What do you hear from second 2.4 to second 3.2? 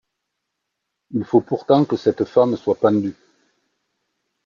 soit pendue.